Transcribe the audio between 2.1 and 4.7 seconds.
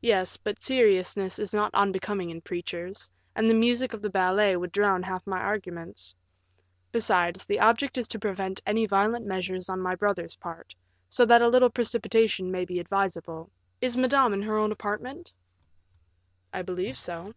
in preachers, and the music of the ballet would